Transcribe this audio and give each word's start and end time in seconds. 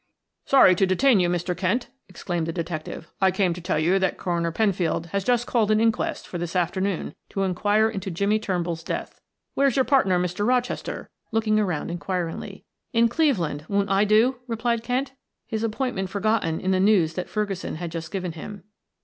"Sorry 0.45 0.73
to 0.77 0.87
detain 0.87 1.19
you, 1.19 1.29
Mr. 1.29 1.55
Kent," 1.55 1.89
exclaimed 2.09 2.47
the 2.47 2.51
detective. 2.51 3.11
"I 3.21 3.29
came 3.29 3.53
to 3.53 3.61
tell 3.61 3.77
you 3.77 3.99
that 3.99 4.17
Coroner 4.17 4.51
Penfield 4.51 5.05
has 5.13 5.23
just 5.23 5.45
called 5.45 5.69
an 5.69 5.79
inquest 5.79 6.27
for 6.27 6.39
this 6.39 6.55
afternoon 6.55 7.13
to 7.29 7.43
inquire 7.43 7.87
into 7.87 8.09
Jimmie 8.09 8.39
Turnbull's 8.39 8.83
death. 8.83 9.21
Where's 9.53 9.75
your 9.75 9.85
partner, 9.85 10.17
Mr. 10.19 10.43
Rochester?" 10.47 11.07
looking 11.31 11.59
around 11.59 11.91
inquiringly. 11.91 12.65
"In 12.93 13.09
Cleveland. 13.09 13.65
Won't 13.69 13.91
I 13.91 14.03
do?" 14.03 14.37
replied 14.47 14.81
Kent, 14.81 15.11
his 15.45 15.61
appointment 15.61 16.09
forgotten 16.09 16.59
in 16.59 16.71
the 16.71 16.79
news 16.79 17.13
that 17.13 17.29
Ferguson 17.29 17.75
had 17.75 17.91
just 17.91 18.09
given 18.09 18.31
him. 18.31 18.63